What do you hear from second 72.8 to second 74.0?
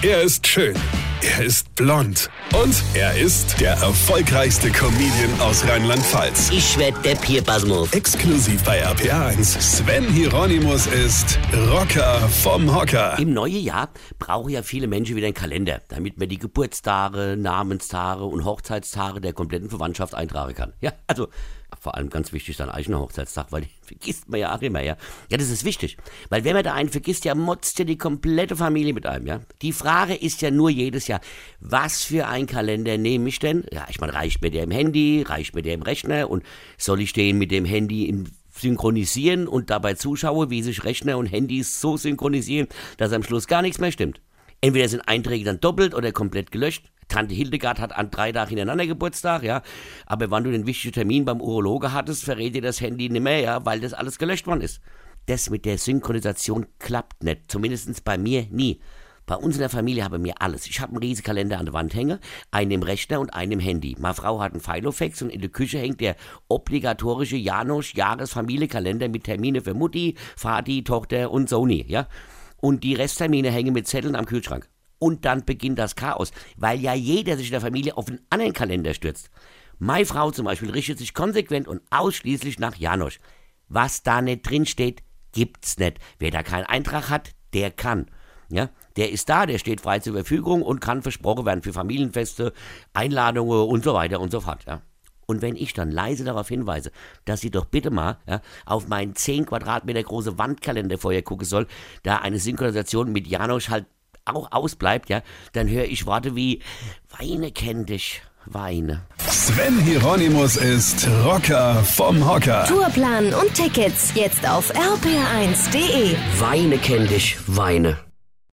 die Resttermine hängen mit